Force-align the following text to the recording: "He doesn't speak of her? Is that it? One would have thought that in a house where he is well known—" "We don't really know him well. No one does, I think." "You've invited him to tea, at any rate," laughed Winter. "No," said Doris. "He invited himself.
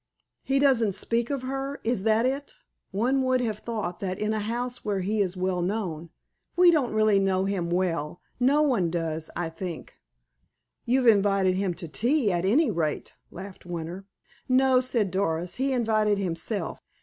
"He 0.41 0.57
doesn't 0.57 0.93
speak 0.93 1.29
of 1.29 1.43
her? 1.43 1.79
Is 1.83 2.01
that 2.05 2.25
it? 2.25 2.55
One 2.89 3.21
would 3.21 3.39
have 3.41 3.59
thought 3.59 3.99
that 3.99 4.17
in 4.17 4.33
a 4.33 4.39
house 4.39 4.83
where 4.83 5.01
he 5.01 5.21
is 5.21 5.37
well 5.37 5.61
known—" 5.61 6.09
"We 6.55 6.71
don't 6.71 6.91
really 6.95 7.19
know 7.19 7.45
him 7.45 7.69
well. 7.69 8.19
No 8.39 8.63
one 8.63 8.89
does, 8.89 9.29
I 9.35 9.47
think." 9.49 9.93
"You've 10.85 11.05
invited 11.05 11.53
him 11.53 11.75
to 11.75 11.87
tea, 11.87 12.31
at 12.31 12.45
any 12.45 12.71
rate," 12.71 13.13
laughed 13.29 13.63
Winter. 13.67 14.07
"No," 14.49 14.79
said 14.81 15.11
Doris. 15.11 15.57
"He 15.57 15.71
invited 15.71 16.17
himself. 16.17 16.79